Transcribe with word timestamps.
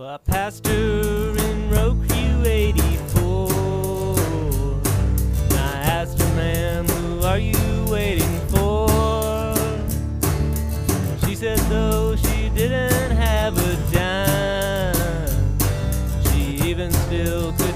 Well, 0.00 0.08
I 0.08 0.16
passed 0.16 0.66
her 0.66 1.36
in 1.36 1.68
Roku 1.68 2.42
84. 2.46 4.16
And 5.42 5.52
I 5.52 5.76
asked 5.82 6.18
her, 6.18 6.36
ma'am, 6.36 6.86
who 6.86 7.20
are 7.26 7.38
you 7.38 7.84
waiting 7.86 8.40
for? 8.48 8.88
She 11.26 11.34
said, 11.34 11.58
though 11.68 12.16
she 12.16 12.48
didn't 12.48 13.10
have 13.10 13.58
a 13.58 13.76
dime, 13.92 15.58
she 16.32 16.66
even 16.66 16.90
still 16.92 17.52
could 17.52 17.69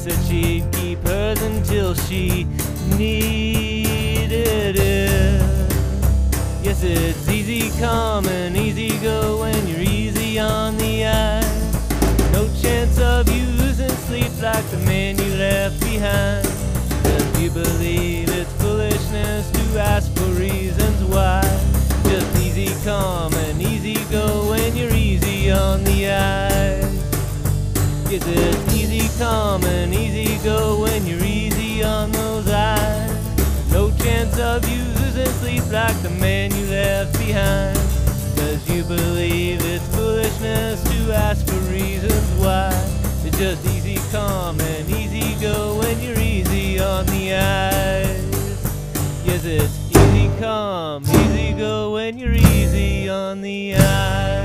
said 0.00 0.24
she'd 0.24 0.64
keep 0.72 0.98
hers 1.00 1.42
until 1.42 1.94
she 1.94 2.44
needed 2.96 4.78
it. 4.78 5.42
Yes, 6.62 6.82
it's 6.82 7.28
easy 7.28 7.68
come 7.78 8.26
and 8.26 8.56
easy 8.56 8.98
go 9.00 9.40
when 9.40 9.66
you're 9.66 9.80
easy 9.80 10.38
on 10.38 10.78
the 10.78 11.04
eyes. 11.04 12.32
No 12.32 12.48
chance 12.62 12.98
of 12.98 13.28
using 13.28 13.90
sleep 14.08 14.32
like 14.40 14.64
the 14.70 14.78
man 14.86 15.18
you 15.18 15.34
left 15.34 15.78
behind. 15.80 16.46
Cause 17.04 17.38
you 17.42 17.50
believe 17.50 18.30
it's 18.30 18.52
foolishness 18.54 19.50
to 19.50 19.80
ask 19.80 20.10
for 20.16 20.30
reasons 20.32 21.04
why. 21.12 21.42
Just 22.04 22.38
easy 22.38 22.72
come 22.84 23.34
and 23.34 23.60
easy 23.60 24.02
go 24.10 24.48
when 24.48 24.74
you're 24.74 24.94
easy 24.94 25.50
on 25.50 25.84
the. 25.84 25.99
Yes, 28.10 28.26
it's 28.26 28.74
easy 28.74 29.08
come 29.20 29.62
and 29.62 29.94
easy 29.94 30.42
go 30.42 30.80
when 30.80 31.06
you're 31.06 31.22
easy 31.22 31.84
on 31.84 32.10
those 32.10 32.50
eyes. 32.50 33.70
No 33.70 33.92
chance 33.98 34.36
of 34.36 34.68
using 34.68 35.32
sleep 35.34 35.62
like 35.70 35.94
the 36.02 36.10
man 36.10 36.50
you 36.50 36.66
left 36.66 37.16
behind. 37.20 37.76
Cause 38.36 38.68
you 38.68 38.82
believe 38.82 39.60
it's 39.62 39.86
foolishness 39.94 40.82
to 40.82 41.14
ask 41.14 41.46
for 41.46 41.60
reasons 41.72 42.28
why. 42.42 42.72
It's 43.24 43.38
just 43.38 43.64
easy 43.66 44.00
come 44.10 44.60
and 44.60 44.90
easy 44.90 45.40
go 45.40 45.78
when 45.78 46.00
you're 46.00 46.18
easy 46.18 46.80
on 46.80 47.06
the 47.06 47.34
eyes. 47.34 48.34
Yes, 49.24 49.44
it's 49.44 49.78
easy 49.96 50.28
come, 50.40 51.04
easy 51.04 51.52
go 51.52 51.92
when 51.92 52.18
you're 52.18 52.32
easy 52.32 53.08
on 53.08 53.40
the 53.40 53.76
eyes. 53.76 54.39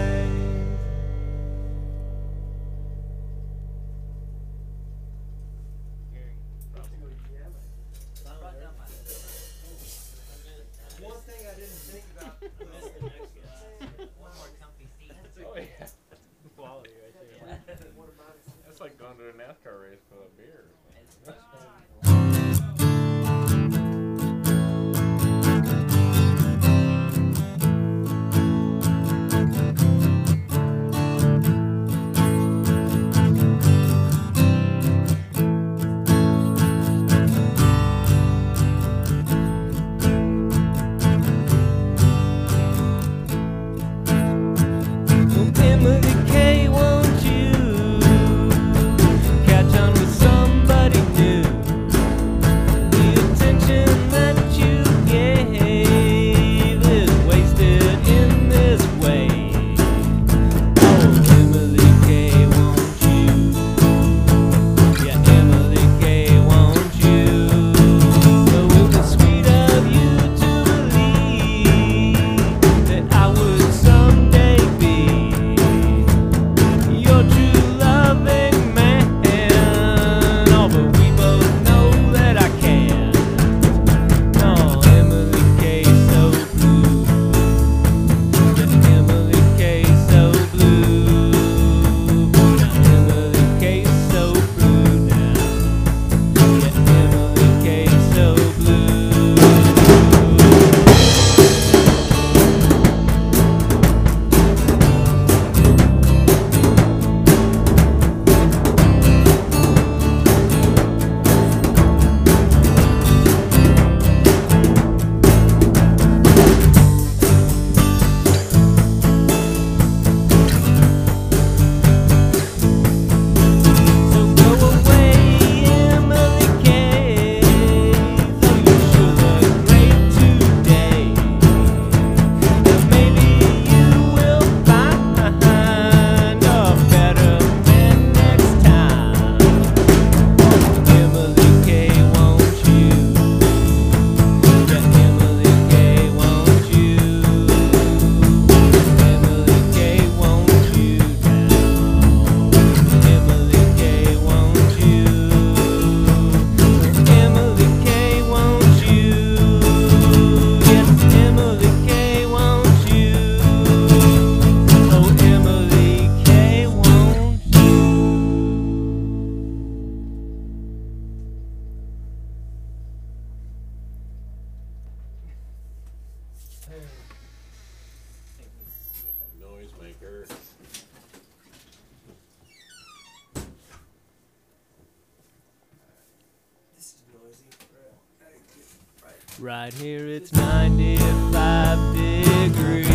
Right 189.39 189.73
here 189.73 190.07
it's 190.07 190.31
95 190.31 191.93
degrees. 191.93 192.94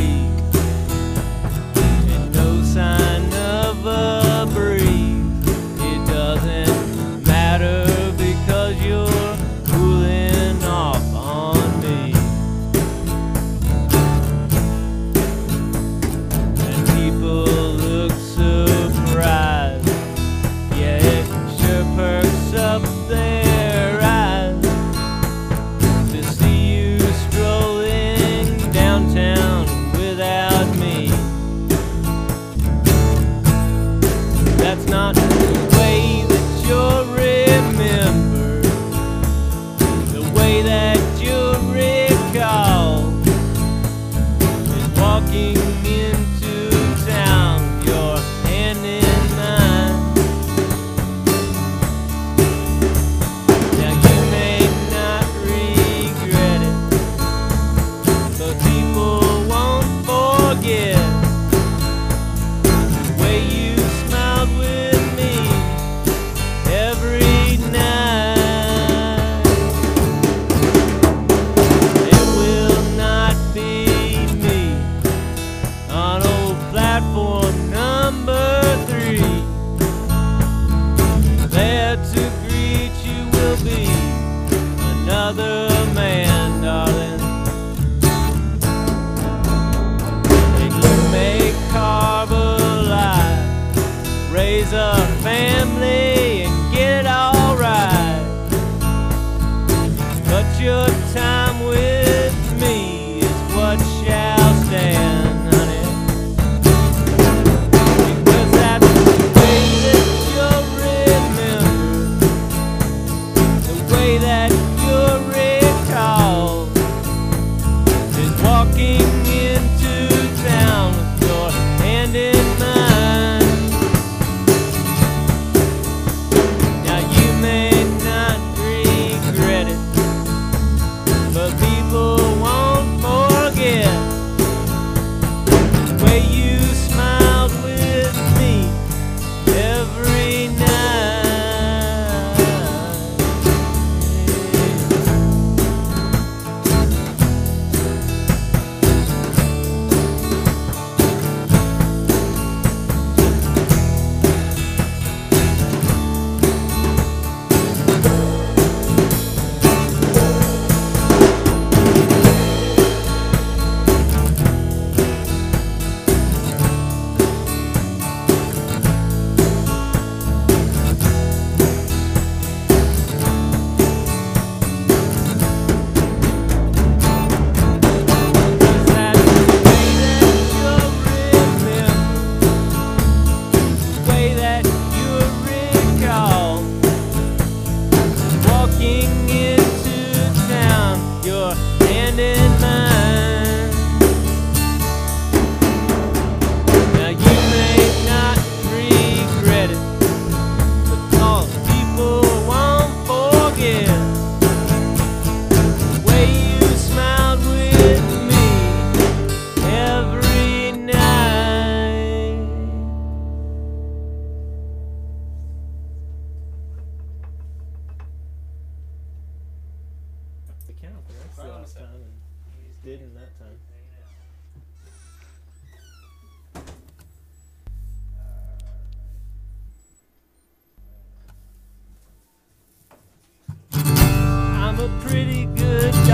Jesus. 94.71 95.10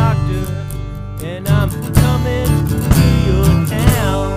doctor, 0.07 0.47
and 1.25 1.49
I'm 1.49 1.71
coming 1.95 2.47
to 2.69 3.07
your 3.27 3.49
town. 3.67 4.31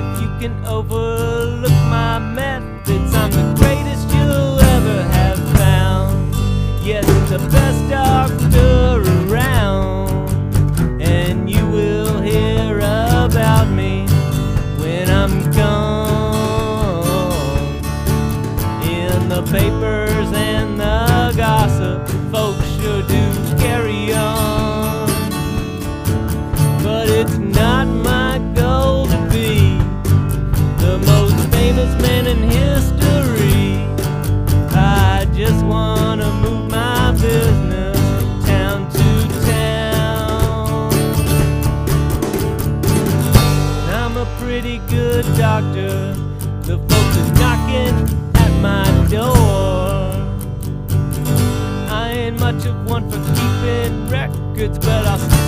If 0.00 0.22
you 0.22 0.28
can 0.40 0.64
overlook 0.64 1.78
my 1.90 2.18
methods, 2.18 3.14
I'm 3.14 3.30
the 3.30 3.46
greatest 3.58 4.08
you'll 4.08 4.58
ever 4.76 5.02
have 5.18 5.38
found. 5.58 6.34
Yes, 6.82 7.04
the 7.28 7.38
best 7.50 7.90
doctor. 7.90 9.13
good, 54.54 54.80
but 54.80 55.06
I 55.06 55.18
still. 55.18 55.43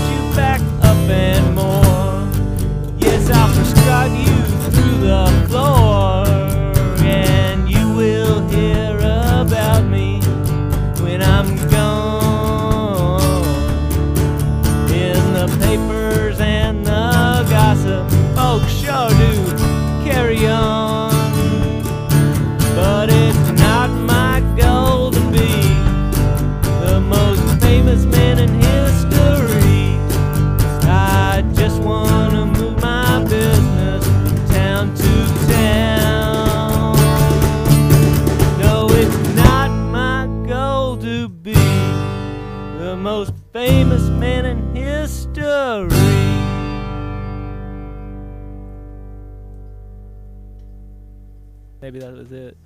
that 52.06 52.16
was 52.16 52.30
it. 52.30 52.56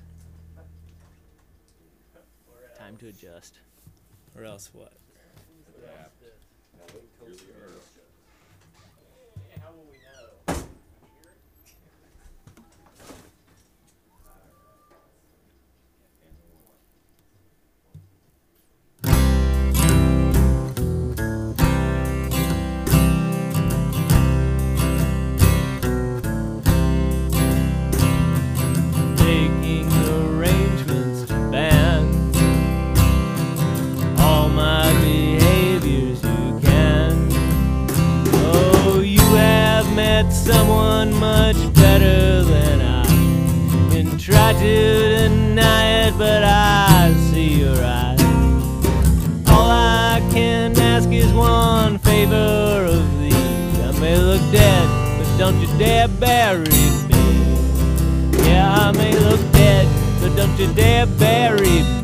Time 2.77 2.97
to 2.99 3.09
adjust. 3.09 3.59
Or 4.37 4.45
else 4.45 4.71
what? 4.75 4.93
someone 40.33 41.13
much 41.15 41.57
better 41.75 42.43
than 42.43 42.81
I 42.81 43.07
and 43.97 44.19
try 44.19 44.53
to 44.53 45.29
deny 45.29 46.07
it, 46.07 46.19
but 46.19 46.43
I 46.45 47.13
see 47.31 47.61
your 47.61 47.77
eyes. 47.77 48.21
All 49.49 49.71
I 49.71 50.21
can 50.33 50.79
ask 50.79 51.09
is 51.11 51.33
one 51.33 51.99
favor 51.99 52.87
of 52.89 53.21
thee. 53.21 53.83
I 53.83 53.93
may 54.01 54.17
look 54.17 54.43
dead, 54.53 54.87
but 55.19 55.39
don't 55.39 55.59
you 55.61 55.67
dare 55.79 56.09
bury 56.09 56.65
me. 57.11 57.25
Yeah, 58.47 58.73
I 58.73 58.93
may 58.93 59.13
look 59.13 59.41
dead, 59.53 59.87
but 60.21 60.37
don't 60.37 60.59
you 60.59 60.73
dare 60.75 61.07
bury 61.07 61.83
me. 61.83 62.00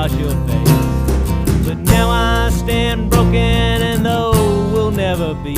wash 0.00 0.12
your 0.14 0.34
face. 0.46 1.66
But 1.66 1.78
now 1.78 2.08
I 2.08 2.48
stand 2.50 3.10
broken 3.10 3.78
and 3.90 4.04
though 4.04 4.32
we'll 4.72 4.90
never 4.90 5.34
be. 5.44 5.56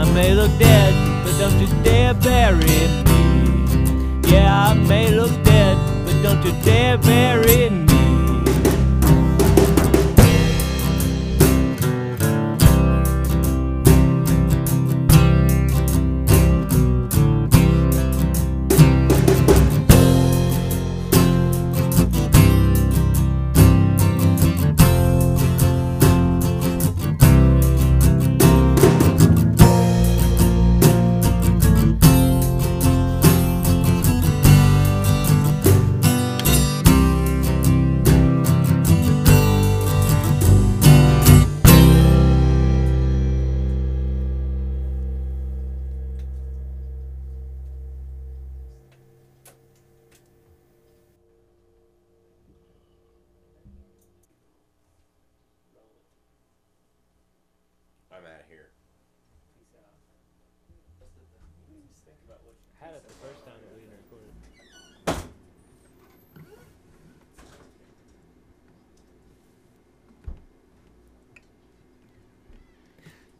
I 0.00 0.04
may 0.12 0.34
look 0.34 0.50
dead, 0.58 0.92
but 1.24 1.34
don't 1.38 1.58
you 1.60 1.68
dare 1.84 2.14
bury 2.14 2.78
me. 3.06 4.30
Yeah, 4.32 4.70
I 4.70 4.74
may 4.74 5.10
look 5.10 5.34
dead, 5.44 5.76
but 6.04 6.16
don't 6.24 6.44
you 6.44 6.52
dare 6.64 6.98
bury 6.98 7.70
me. 7.70 7.85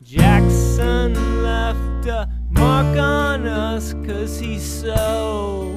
Jackson 0.06 1.42
left 1.42 2.06
a 2.06 2.28
mark 2.50 2.96
on 2.96 3.44
us 3.48 3.92
cause 4.06 4.38
he's 4.38 4.62
so, 4.62 5.74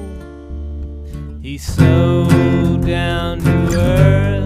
he's 1.42 1.66
so 1.66 2.28
down 2.80 3.40
to 3.40 3.76
earth. 3.76 4.39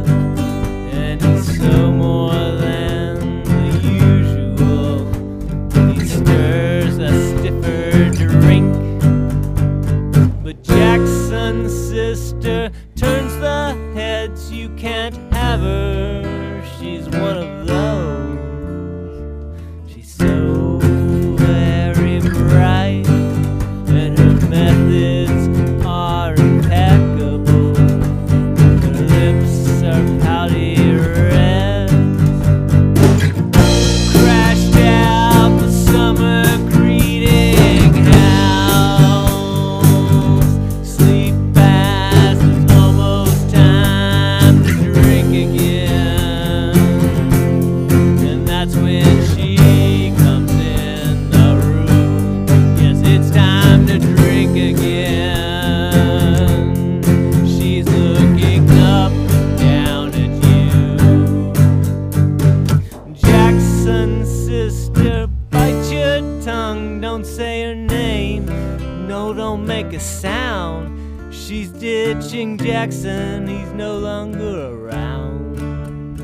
sound. 70.04 71.34
She's 71.34 71.70
ditching 71.70 72.58
Jackson, 72.58 73.46
he's 73.46 73.73
no 73.73 73.99
longer 73.99 74.70
around. 74.73 76.16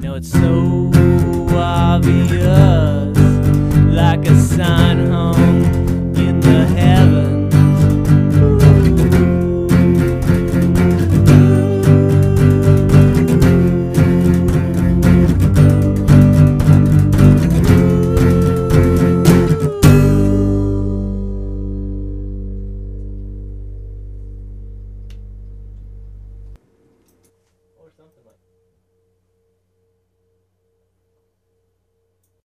Now 0.00 0.14
it's 0.14 0.30
so 0.30 0.90
obvious. 1.54 2.79